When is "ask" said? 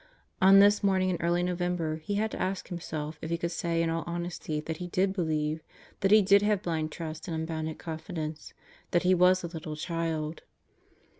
2.41-2.69